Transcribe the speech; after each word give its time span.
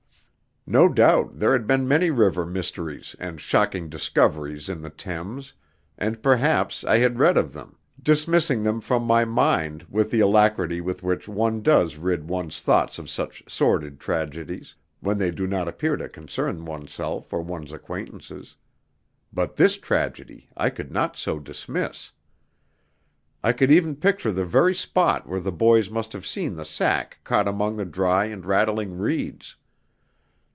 No 0.67 0.87
doubt 0.87 1.39
there 1.39 1.53
had 1.53 1.65
been 1.65 1.87
many 1.87 2.11
river 2.11 2.45
mysteries 2.45 3.15
and 3.19 3.41
"shocking 3.41 3.89
discoveries" 3.89 4.69
in 4.69 4.83
the 4.83 4.91
Thames, 4.91 5.53
and 5.97 6.21
perhaps 6.21 6.83
I 6.83 6.97
had 6.99 7.17
read 7.17 7.35
of 7.35 7.51
them, 7.51 7.79
dismissing 7.99 8.61
them 8.61 8.79
from 8.79 9.01
my 9.03 9.25
mind 9.25 9.87
with 9.89 10.11
the 10.11 10.19
alacrity 10.19 10.79
with 10.79 11.01
which 11.01 11.27
one 11.27 11.63
does 11.63 11.97
rid 11.97 12.29
one's 12.29 12.59
thoughts 12.59 12.99
of 12.99 13.09
such 13.09 13.41
sordid 13.51 13.99
tragedies, 13.99 14.75
when 14.99 15.17
they 15.17 15.31
do 15.31 15.47
not 15.47 15.65
happen 15.65 15.97
to 15.97 16.07
concern 16.07 16.63
oneself 16.63 17.33
or 17.33 17.41
one's 17.41 17.71
acquaintances. 17.73 18.55
But 19.33 19.55
this 19.55 19.79
tragedy 19.79 20.47
I 20.55 20.69
could 20.69 20.91
not 20.91 21.17
so 21.17 21.39
dismiss. 21.39 22.11
I 23.43 23.51
could 23.51 23.71
even 23.71 23.95
picture 23.95 24.31
the 24.31 24.45
very 24.45 24.75
spot 24.75 25.27
where 25.27 25.41
the 25.41 25.51
boys 25.51 25.89
must 25.89 26.13
have 26.13 26.27
seen 26.27 26.55
the 26.55 26.65
sack 26.65 27.17
caught 27.23 27.47
among 27.47 27.77
the 27.77 27.83
dry 27.83 28.25
and 28.25 28.45
rattling 28.45 28.99
reeds. 28.99 29.55